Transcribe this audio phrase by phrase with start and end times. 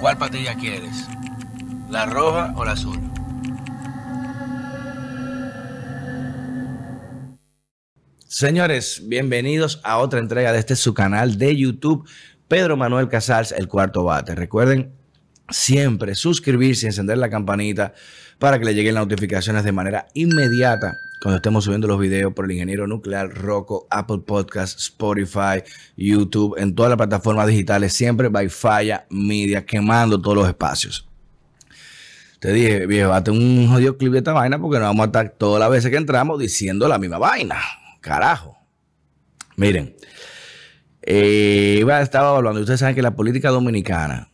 [0.00, 1.06] ¿Cuál patilla quieres?
[1.90, 2.98] ¿La roja o la azul?
[8.26, 12.08] Señores, bienvenidos a otra entrega de este su canal de YouTube,
[12.48, 14.34] Pedro Manuel Casals, el cuarto bate.
[14.34, 14.94] Recuerden
[15.50, 17.92] siempre suscribirse y encender la campanita
[18.38, 22.46] para que le lleguen las notificaciones de manera inmediata cuando estemos subiendo los videos por
[22.46, 25.62] el ingeniero nuclear Rocco, Apple Podcast, Spotify,
[25.96, 31.06] YouTube, en todas las plataformas digitales, siempre by Falla Media, quemando todos los espacios.
[32.38, 35.28] Te dije, viejo, hazte un jodido clip de esta vaina porque nos vamos a estar
[35.36, 37.56] todas las veces que entramos diciendo la misma vaina.
[38.00, 38.56] Carajo.
[39.56, 39.94] Miren,
[41.02, 44.29] eh, estaba hablando, ustedes saben que la política dominicana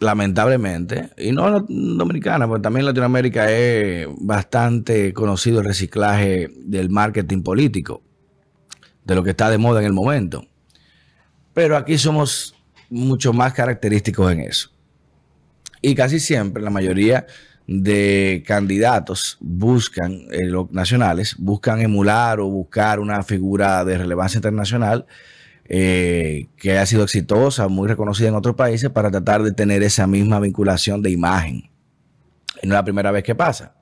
[0.00, 7.42] lamentablemente, y no dominicana, porque también en Latinoamérica es bastante conocido el reciclaje del marketing
[7.42, 8.02] político,
[9.04, 10.46] de lo que está de moda en el momento.
[11.54, 12.54] Pero aquí somos
[12.90, 14.70] mucho más característicos en eso.
[15.80, 17.26] Y casi siempre, la mayoría
[17.66, 25.06] de candidatos buscan, eh, los nacionales, buscan emular o buscar una figura de relevancia internacional
[25.68, 30.06] eh, que ha sido exitosa, muy reconocida en otros países, para tratar de tener esa
[30.06, 31.70] misma vinculación de imagen.
[32.62, 33.74] No es la primera vez que pasa.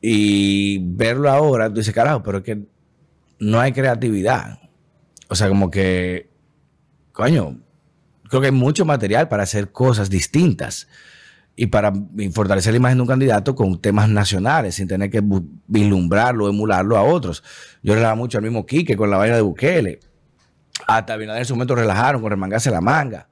[0.00, 2.62] Y verlo ahora, tú dices, carajo, pero es que
[3.38, 4.58] no hay creatividad.
[5.28, 6.30] O sea, como que,
[7.12, 7.58] coño,
[8.28, 10.88] creo que hay mucho material para hacer cosas distintas
[11.56, 11.92] y para
[12.32, 15.22] fortalecer la imagen de un candidato con temas nacionales, sin tener que
[15.66, 17.42] vislumbrarlo, emularlo a otros.
[17.82, 20.00] Yo le daba mucho al mismo Quique con la vaina de Bukele
[20.86, 23.28] hasta Abinader en su momento relajaron con remangarse la manga.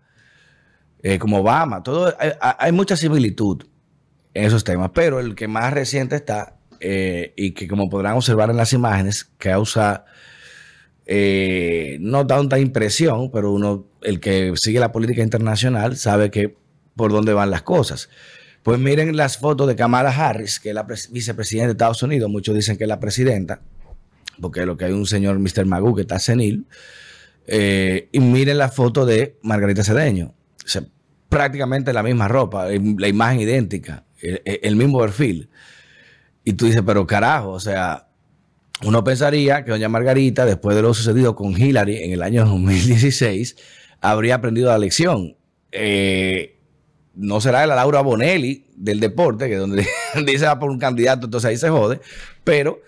[1.02, 1.82] Eh, como Obama.
[1.82, 3.64] Todo, hay, mucha similitud
[4.34, 8.50] en esos temas, pero el que más reciente está eh, y que como podrán observar
[8.50, 10.04] en las imágenes, causa
[11.06, 16.56] eh, no tanta impresión, pero uno, el que sigue la política internacional, sabe que
[16.94, 18.08] por dónde van las cosas.
[18.62, 22.30] Pues miren las fotos de Kamala Harris, que es la vicepresidenta de Estados Unidos.
[22.30, 23.60] Muchos dicen que es la presidenta,
[24.40, 25.66] porque lo que hay un señor Mr.
[25.66, 26.66] Magoo que está senil.
[27.46, 30.34] Eh, y miren la foto de Margarita Cedeño.
[31.28, 35.48] prácticamente la misma ropa, la imagen idéntica, el, mismo perfil.
[36.44, 38.08] Y tú dices, pero carajo, o sea,
[38.84, 43.56] uno pensaría que doña Margarita, después de lo sucedido con Hillary en el año 2016,
[44.00, 45.36] habría aprendido la lección.
[45.70, 46.58] Eh,
[47.14, 49.86] no será la Laura Bonelli del deporte, que donde
[50.26, 52.00] dice va por un candidato, entonces ahí se jode,
[52.44, 52.80] pero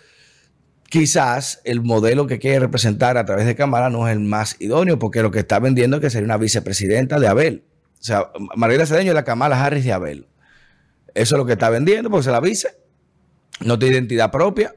[0.94, 4.96] quizás el modelo que quiere representar a través de cámara no es el más idóneo,
[4.96, 7.64] porque lo que está vendiendo es que sería una vicepresidenta de Abel.
[7.94, 10.28] O sea, María Cedeño es la Kamala Harris de Abel.
[11.12, 12.76] Eso es lo que está vendiendo, porque se la vice.
[13.58, 14.76] No tiene identidad propia.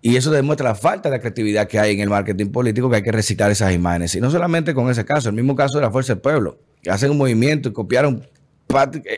[0.00, 3.02] Y eso demuestra la falta de creatividad que hay en el marketing político, que hay
[3.02, 4.14] que reciclar esas imágenes.
[4.14, 6.88] Y no solamente con ese caso, el mismo caso de la Fuerza del Pueblo, que
[6.88, 8.26] hacen un movimiento y copiaron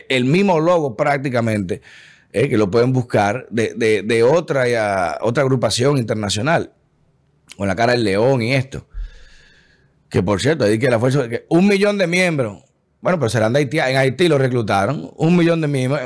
[0.09, 1.81] el mismo logo prácticamente
[2.35, 6.73] eh, que lo pueden buscar, de, otra, otra agrupación internacional,
[7.55, 8.87] con la cara del león y esto.
[10.09, 12.63] Que por cierto, hay que la fuerza, que un millón de miembros.
[13.01, 13.77] Bueno, pero serán de Haití.
[13.79, 15.11] En Haití lo reclutaron.
[15.15, 16.01] Un millón de miembros.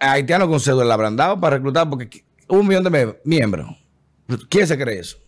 [0.00, 3.70] Haitianos con cédula abrandado para reclutar porque un millón de miembros.
[4.50, 5.18] ¿Quién se cree eso?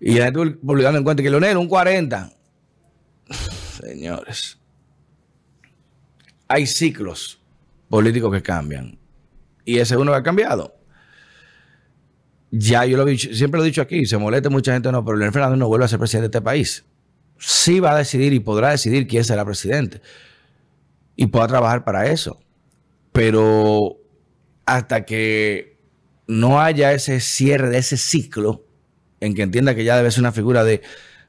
[0.00, 2.32] Y ya estuve publicando en cuenta que Leonel, un 40.
[3.82, 4.58] Señores.
[6.48, 7.41] Hay ciclos
[7.92, 8.98] políticos que cambian.
[9.66, 10.74] Y ese uno ha cambiado.
[12.50, 15.18] Ya yo lo he siempre lo he dicho aquí, se molesta mucha gente, no, pero
[15.18, 16.86] Leonel Fernández no vuelve a ser presidente de este país.
[17.36, 20.00] Sí va a decidir y podrá decidir quién será presidente.
[21.16, 22.40] Y podrá trabajar para eso.
[23.12, 23.98] Pero
[24.64, 25.78] hasta que
[26.26, 28.64] no haya ese cierre de ese ciclo,
[29.20, 30.80] en que entienda que ya debe ser una figura de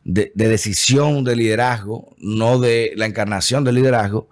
[0.06, 4.30] decisión, de liderazgo, no de la encarnación del liderazgo,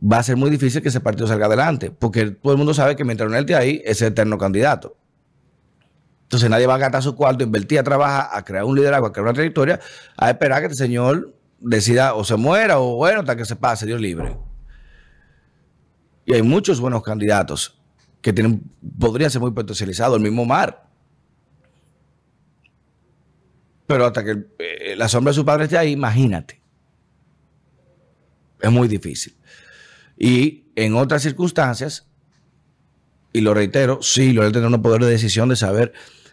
[0.00, 2.96] va a ser muy difícil que ese partido salga adelante, porque todo el mundo sabe
[2.96, 4.96] que mientras no esté ahí, es el eterno candidato.
[6.24, 9.12] Entonces nadie va a gastar su cuarto, invertir a trabajar, a crear un liderazgo, a
[9.12, 9.80] crear una trayectoria,
[10.16, 13.86] a esperar que este señor decida o se muera o bueno, hasta que se pase,
[13.86, 14.36] Dios libre.
[16.24, 17.80] Y hay muchos buenos candidatos
[18.20, 18.34] que
[18.98, 20.88] podrían ser muy potencializados, el mismo Mar.
[23.86, 26.60] Pero hasta que eh, la sombra de su padre esté ahí, imagínate.
[28.60, 29.36] Es muy difícil.
[30.18, 32.06] Y en otras circunstancias,
[33.32, 35.92] y lo reitero, sí, lo tener un poder de decisión de saber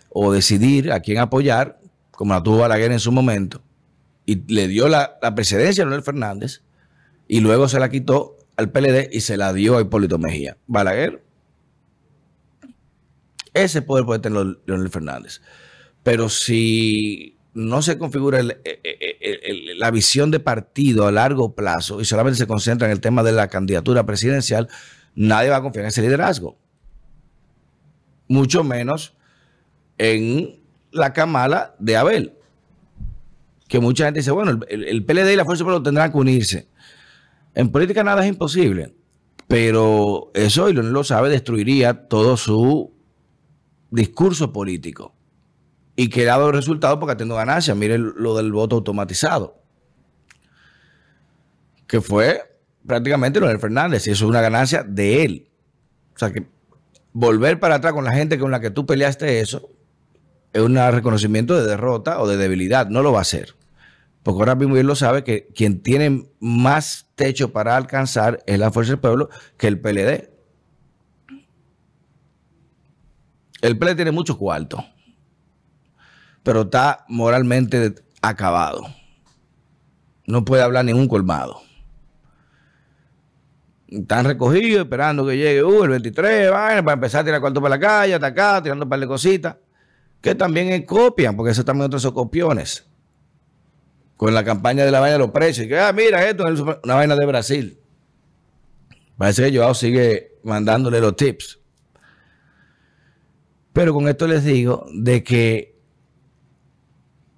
[0.10, 1.80] o decidir a quién apoyar,
[2.12, 3.62] como la tuvo Balaguer en su momento,
[4.26, 6.62] y le dio la, presidencia a Leonel Fernández,
[7.28, 10.58] y luego se la quitó al PLD y se la dio a Hipólito Mejía.
[10.68, 11.24] Balaguer,
[13.54, 15.42] ese poder puede tener Leonel Fernández.
[16.04, 22.02] Pero si no se configura el, e, e, la visión de partido a largo plazo
[22.02, 24.68] y solamente se concentra en el tema de la candidatura presidencial,
[25.16, 26.58] nadie va a confiar en ese liderazgo.
[28.28, 29.16] Mucho menos
[29.98, 30.60] en
[30.92, 32.34] la camala de Abel.
[33.68, 36.68] Que mucha gente dice, bueno, el, PLD y la Fuerza Pueblo tendrán que unirse.
[37.56, 38.96] En política nada es imposible,
[39.48, 42.92] pero eso, y lo sabe, destruiría todo su
[43.92, 45.14] discurso político
[45.96, 47.76] y que ha dado resultados porque tenido ganancias.
[47.78, 49.62] Miren lo del voto automatizado,
[51.88, 52.42] que fue
[52.86, 55.50] prácticamente lo del Fernández, y eso es una ganancia de él.
[56.16, 56.48] O sea que
[57.12, 59.70] volver para atrás con la gente con la que tú peleaste eso
[60.52, 62.88] es un reconocimiento de derrota o de debilidad.
[62.88, 63.56] No lo va a hacer.
[64.22, 68.72] Porque ahora mismo él lo sabe que quien tiene más techo para alcanzar es la
[68.72, 70.30] Fuerza del Pueblo que el PLD.
[73.62, 74.86] El PLD tiene mucho cuarto
[76.44, 78.86] pero está moralmente acabado.
[80.28, 81.62] No puede hablar ningún colmado.
[83.88, 87.80] Están recogidos esperando que llegue uh, el 23, para empezar a tirar cuarto para la
[87.80, 89.56] calle, hasta acá, tirando un par de cositas.
[90.22, 92.86] Que también copian, porque eso también otros copiones.
[94.16, 95.68] Con la campaña de la vaina de los precios.
[95.68, 97.78] Que, ah, mira, esto es una vaina de Brasil.
[99.18, 101.60] Parece que Joao sigue mandándole los tips.
[103.74, 105.73] Pero con esto les digo de que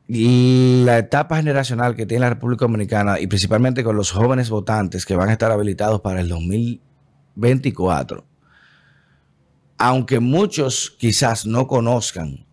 [0.08, 5.16] la etapa generacional que tiene la República Dominicana y principalmente con los jóvenes votantes que
[5.16, 8.24] van a estar habilitados para el 2024,
[9.78, 12.46] aunque muchos quizás no conozcan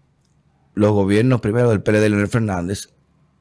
[0.75, 2.89] los gobiernos primero del PLD de Leonel Fernández,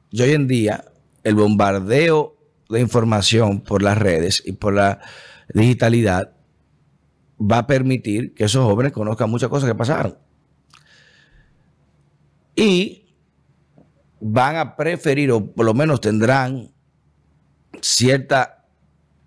[0.10, 0.84] y hoy en día
[1.24, 2.36] el bombardeo
[2.69, 5.00] de información por las redes y por la
[5.54, 6.34] digitalidad
[7.40, 10.18] va a permitir que esos jóvenes conozcan muchas cosas que pasaron.
[12.56, 13.00] Y
[14.22, 16.72] van a preferir, o por lo menos tendrán
[17.82, 18.66] cierta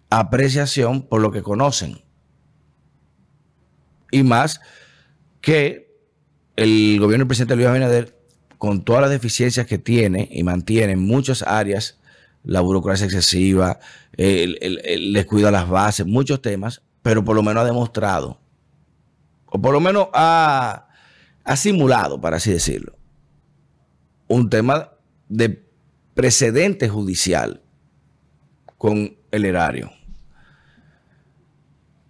[0.09, 1.99] apreciación por lo que conocen.
[4.11, 4.61] Y más
[5.41, 5.93] que
[6.57, 8.17] el gobierno del presidente Luis Abinader,
[8.59, 11.99] con todas las deficiencias que tiene y mantiene en muchas áreas,
[12.45, 13.81] la burocracia excesiva,
[14.17, 18.41] el, descuido a las bases, muchos temas, pero por lo menos ha demostrado,
[19.47, 20.87] o por lo menos ha,
[21.43, 22.94] ha simulado, para así decirlo,
[24.29, 24.93] un tema
[25.29, 25.65] de
[26.15, 27.63] precedente judicial
[28.79, 29.91] con el erario.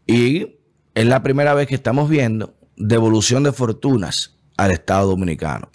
[0.07, 0.57] Y
[0.95, 5.69] es la primera vez que estamos viendo devolución de fortunas al Estado Dominicano.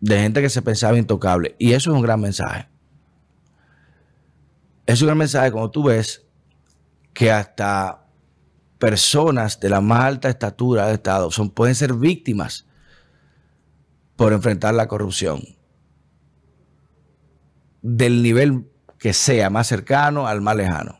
[0.00, 1.56] De gente que se pensaba intocable.
[1.58, 2.68] Y eso es un gran mensaje.
[4.84, 6.24] Es un gran mensaje cuando tú ves
[7.12, 8.06] que hasta
[8.78, 12.66] personas de la más alta estatura del Estado son, pueden ser víctimas
[14.16, 15.42] por enfrentar la corrupción.
[17.82, 18.64] Del nivel
[18.98, 20.98] que sea, más cercano al más lejano.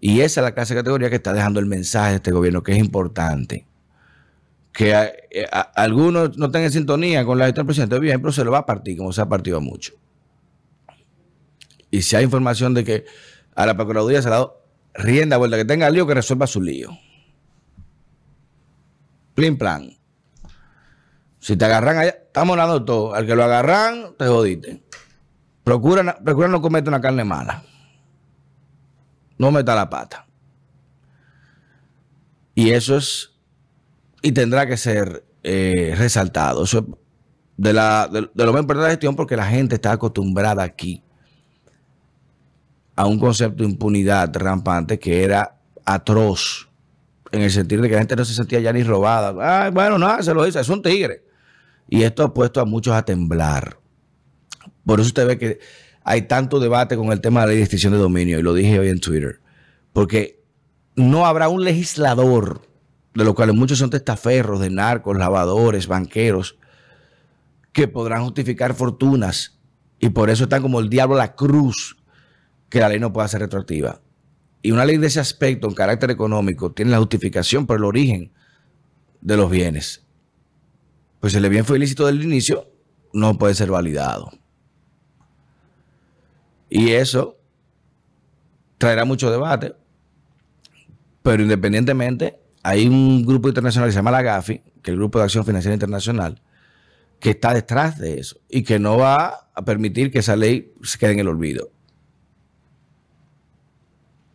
[0.00, 2.62] Y esa es la clase de categoría que está dejando el mensaje de este gobierno,
[2.62, 3.66] que es importante.
[4.72, 4.92] Que
[5.30, 8.58] eh, algunos no tengan sintonía con la gestión del presidente, bien, pero se lo va
[8.58, 9.94] a partir, como se ha partido mucho.
[11.90, 13.04] Y si hay información de que
[13.54, 14.62] a la Procuraduría se ha dado
[14.94, 16.90] rienda vuelta, que tenga lío, que resuelva su lío.
[19.34, 19.90] Plin plan.
[21.46, 23.14] Si te agarran allá, estamos dando todo.
[23.14, 24.82] Al que lo agarran, te jodiste.
[25.62, 27.62] Procura, procura no cometer una carne mala.
[29.38, 30.26] No meta la pata.
[32.56, 33.30] Y eso es,
[34.22, 36.64] y tendrá que ser eh, resaltado.
[36.64, 36.84] Eso es
[37.58, 41.04] de, la, de, lo más de la gestión porque la gente está acostumbrada aquí
[42.96, 46.68] a un concepto de impunidad rampante que era atroz,
[47.30, 49.70] en el sentido de que la gente no se sentía ya ni robada.
[49.70, 51.25] bueno, nada, se lo dice, es un tigre.
[51.88, 53.78] Y esto ha puesto a muchos a temblar.
[54.84, 55.58] Por eso usted ve que
[56.02, 58.88] hay tanto debate con el tema de la distinción de dominio, y lo dije hoy
[58.88, 59.40] en Twitter.
[59.92, 60.42] Porque
[60.94, 62.62] no habrá un legislador,
[63.14, 66.58] de los cuales muchos son testaferros, de narcos, lavadores, banqueros,
[67.72, 69.58] que podrán justificar fortunas.
[69.98, 71.96] Y por eso están como el diablo a la cruz,
[72.68, 74.00] que la ley no pueda ser retroactiva.
[74.62, 78.32] Y una ley de ese aspecto, en carácter económico, tiene la justificación por el origen
[79.20, 80.05] de los bienes
[81.26, 82.70] pues el bien fue ilícito del inicio,
[83.12, 84.30] no puede ser validado.
[86.70, 87.36] Y eso
[88.78, 89.74] traerá mucho debate,
[91.24, 95.18] pero independientemente, hay un grupo internacional que se llama la GAFI, que es el Grupo
[95.18, 96.40] de Acción Financiera Internacional,
[97.18, 100.96] que está detrás de eso y que no va a permitir que esa ley se
[100.96, 101.72] quede en el olvido.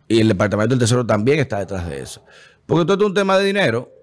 [0.09, 2.25] Y el Departamento del Tesoro también está detrás de eso.
[2.65, 3.93] Porque todo es un tema de dinero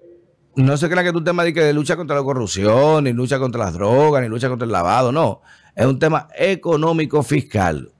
[0.63, 3.63] no se crea que tú tema de, de lucha contra la corrupción, ni lucha contra
[3.63, 5.41] las drogas, ni lucha contra el lavado, no.
[5.75, 7.91] Es un tema económico fiscal.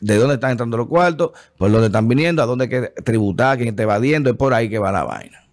[0.00, 3.56] De dónde están entrando los cuartos, por dónde están viniendo, a dónde hay que tributar,
[3.56, 5.46] quién está evadiendo, es por ahí que va la vaina.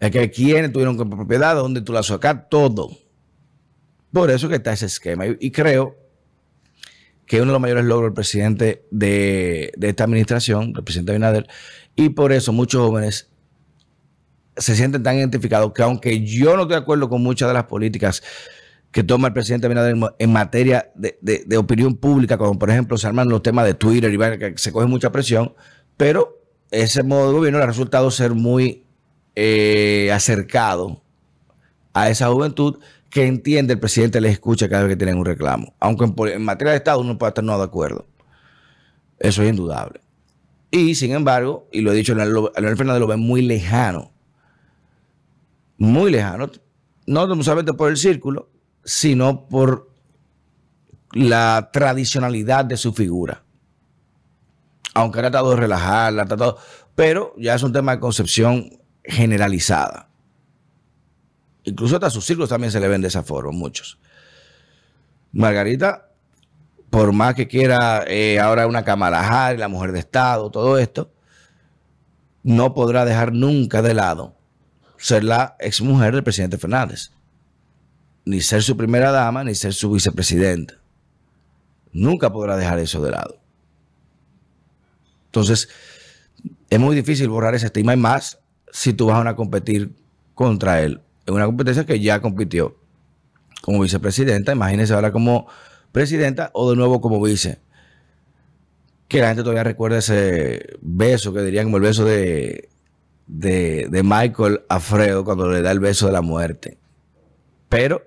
[0.00, 2.90] Es que quiénes tuvieron propiedad, de dónde tú la sacas, todo.
[4.12, 5.24] Por eso que está ese esquema.
[5.26, 5.96] Y, creo
[7.26, 11.48] que uno de los mayores logros del presidente de, de esta administración, del presidente Abinader,
[11.94, 13.30] y por eso muchos jóvenes
[14.56, 17.64] se sienten tan identificados que aunque yo no estoy de acuerdo con muchas de las
[17.64, 18.22] políticas
[18.90, 23.28] que toma el presidente Abinader en materia de, opinión pública, como por ejemplo se arman
[23.28, 25.54] los temas de Twitter y que se coge mucha presión,
[25.96, 28.86] pero ese modo de gobierno le ha resultado ser muy
[29.34, 31.02] eh, acercado
[31.92, 32.78] a esa juventud
[33.10, 35.74] que entiende el presidente les escucha cada vez que tienen un reclamo.
[35.78, 38.06] Aunque en, materia de Estado uno puede estar no de acuerdo.
[39.18, 40.00] Eso es indudable.
[40.70, 44.15] Y sin embargo, y lo he dicho, Leonel Fernández lo ve muy lejano
[45.78, 46.50] muy lejano,
[47.06, 48.50] no solamente por el círculo,
[48.84, 49.90] sino por
[51.12, 53.42] la tradicionalidad de su figura.
[54.94, 56.58] Aunque ha tratado de relajarla, ha tratado,
[56.94, 58.70] pero ya es un tema de concepción
[59.04, 60.08] generalizada.
[61.64, 63.98] Incluso hasta sus círculos también se le ven de esa forma, muchos.
[65.32, 66.10] Margarita,
[66.90, 71.12] por más que quiera eh, ahora una Kamala la mujer de Estado, todo esto,
[72.42, 74.35] no podrá dejar nunca de lado
[74.98, 77.10] ser la exmujer del presidente Fernández.
[78.24, 80.74] Ni ser su primera dama, ni ser su vicepresidenta.
[81.92, 83.38] Nunca podrá dejar eso de lado.
[85.26, 85.68] Entonces,
[86.70, 88.38] es muy difícil borrar ese estima y más
[88.72, 89.94] si tú vas a competir
[90.34, 91.00] contra él.
[91.26, 92.76] En una competencia que ya compitió
[93.62, 95.46] como vicepresidenta, imagínese ahora como
[95.92, 97.58] presidenta o de nuevo como vice.
[99.08, 102.68] Que la gente todavía recuerda ese beso, que dirían como el beso de
[103.26, 106.78] de, Michael a Fredo cuando le da el beso de la muerte.
[107.68, 108.06] Pero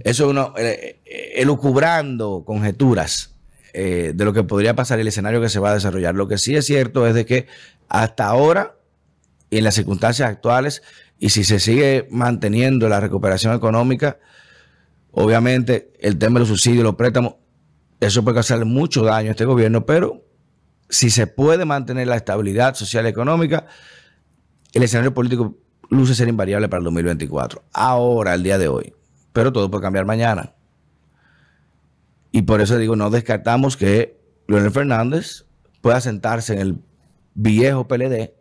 [0.00, 3.34] eso uno, eh, eh, elucubrando conjeturas
[3.72, 6.14] eh, de lo que podría pasar y el escenario que se va a desarrollar.
[6.14, 7.46] Lo que sí es cierto es de que
[7.88, 8.76] hasta ahora
[9.50, 10.82] y en las circunstancias actuales,
[11.18, 14.18] y si se sigue manteniendo la recuperación económica,
[15.12, 17.36] obviamente el tema de los subsidios, los préstamos,
[18.00, 20.24] eso puede causarle mucho daño a este gobierno, pero
[20.88, 23.66] si se puede mantener la estabilidad social y económica,
[24.74, 25.56] el escenario político
[25.88, 27.62] luce ser invariable para el 2024.
[27.72, 28.92] Ahora, el día de hoy.
[29.32, 30.54] Pero todo puede cambiar mañana.
[32.32, 35.46] Y por eso digo, no descartamos que Leonel Fernández
[35.80, 36.78] pueda sentarse en el
[37.34, 38.32] viejo PLD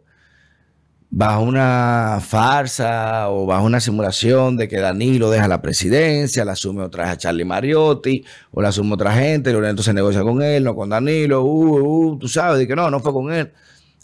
[1.15, 6.81] bajo una farsa o bajo una simulación de que Danilo deja la presidencia, la asume
[6.81, 10.63] otra vez a Charlie Mariotti, o la asume otra gente, Leonel se negocia con él,
[10.63, 13.51] no con Danilo, uh, uh, tú sabes, de que no, no fue con él.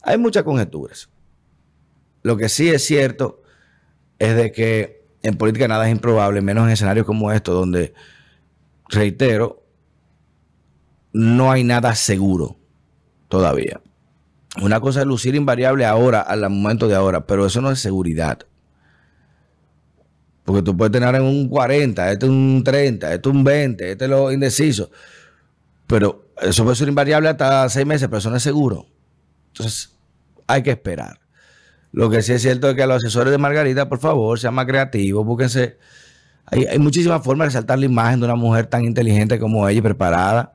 [0.03, 1.09] Hay muchas conjeturas.
[2.29, 3.41] Lo que sí es cierto
[4.19, 7.95] es de que en política nada es improbable, menos en escenarios como estos, donde,
[8.87, 9.63] reitero,
[11.11, 12.55] no hay nada seguro
[13.29, 13.81] todavía.
[14.61, 18.37] Una cosa es lucir invariable ahora, al momento de ahora, pero eso no es seguridad.
[20.43, 24.11] Porque tú puedes tener en un 40, este un 30, este un 20, este es
[24.11, 24.91] lo indeciso.
[25.87, 28.85] Pero eso puede ser invariable hasta seis meses, pero eso no es seguro.
[29.47, 29.97] Entonces,
[30.45, 31.19] hay que esperar.
[31.91, 34.53] Lo que sí es cierto es que a los asesores de Margarita, por favor, sean
[34.53, 35.77] más creativos, búsquense.
[36.45, 39.81] Hay, muchísimas formas de saltar la imagen de una mujer tan inteligente como ella y
[39.81, 40.53] preparada.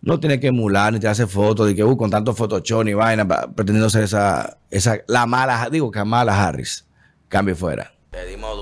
[0.00, 2.94] No tiene que emular ni te hace fotos de que uh, con tanto Photoshop y
[2.94, 6.86] vaina pretendiendo ser esa, esa, la mala, digo que mala Harris.
[7.28, 7.92] Cambio fuera.
[8.10, 8.56] Pedimos